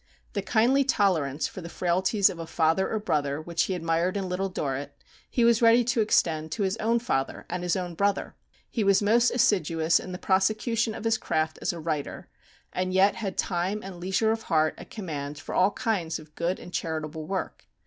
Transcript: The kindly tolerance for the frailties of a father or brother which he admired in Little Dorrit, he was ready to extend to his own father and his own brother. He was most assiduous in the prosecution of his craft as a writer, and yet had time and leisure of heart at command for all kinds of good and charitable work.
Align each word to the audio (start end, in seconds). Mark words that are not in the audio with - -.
The 0.33 0.41
kindly 0.41 0.83
tolerance 0.83 1.47
for 1.47 1.61
the 1.61 1.69
frailties 1.69 2.27
of 2.31 2.39
a 2.39 2.47
father 2.47 2.89
or 2.91 2.97
brother 2.97 3.39
which 3.39 3.65
he 3.65 3.75
admired 3.75 4.17
in 4.17 4.27
Little 4.27 4.49
Dorrit, 4.49 4.95
he 5.29 5.43
was 5.45 5.61
ready 5.61 5.83
to 5.83 6.01
extend 6.01 6.51
to 6.53 6.63
his 6.63 6.75
own 6.77 6.97
father 6.97 7.45
and 7.51 7.61
his 7.61 7.75
own 7.75 7.93
brother. 7.93 8.33
He 8.67 8.83
was 8.83 9.03
most 9.03 9.29
assiduous 9.29 9.99
in 9.99 10.11
the 10.11 10.17
prosecution 10.17 10.95
of 10.95 11.03
his 11.03 11.19
craft 11.19 11.59
as 11.61 11.71
a 11.71 11.79
writer, 11.79 12.29
and 12.73 12.91
yet 12.95 13.17
had 13.17 13.37
time 13.37 13.83
and 13.83 13.99
leisure 13.99 14.31
of 14.31 14.41
heart 14.41 14.73
at 14.79 14.89
command 14.89 15.37
for 15.37 15.53
all 15.53 15.69
kinds 15.69 16.17
of 16.17 16.33
good 16.33 16.59
and 16.59 16.73
charitable 16.73 17.27
work. 17.27 17.67